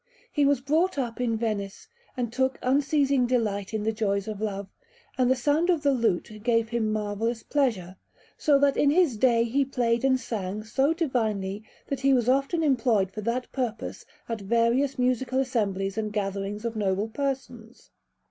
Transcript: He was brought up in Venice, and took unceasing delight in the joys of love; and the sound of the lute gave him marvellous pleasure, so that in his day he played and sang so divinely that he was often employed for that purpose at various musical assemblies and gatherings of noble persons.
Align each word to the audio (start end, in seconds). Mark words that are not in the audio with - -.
He 0.31 0.47
was 0.47 0.61
brought 0.61 0.97
up 0.97 1.21
in 1.21 1.37
Venice, 1.37 1.87
and 2.17 2.33
took 2.33 2.57
unceasing 2.63 3.27
delight 3.27 3.71
in 3.71 3.83
the 3.83 3.91
joys 3.91 4.27
of 4.27 4.41
love; 4.41 4.67
and 5.15 5.29
the 5.29 5.35
sound 5.35 5.69
of 5.69 5.83
the 5.83 5.91
lute 5.91 6.41
gave 6.41 6.69
him 6.69 6.91
marvellous 6.91 7.43
pleasure, 7.43 7.95
so 8.35 8.57
that 8.57 8.75
in 8.77 8.89
his 8.89 9.15
day 9.15 9.43
he 9.43 9.63
played 9.63 10.03
and 10.03 10.19
sang 10.19 10.63
so 10.63 10.91
divinely 10.91 11.63
that 11.85 11.99
he 11.99 12.15
was 12.15 12.27
often 12.27 12.63
employed 12.63 13.11
for 13.11 13.21
that 13.21 13.51
purpose 13.51 14.03
at 14.27 14.41
various 14.41 14.97
musical 14.97 15.37
assemblies 15.39 15.99
and 15.99 16.13
gatherings 16.13 16.65
of 16.65 16.75
noble 16.75 17.07
persons. 17.07 17.91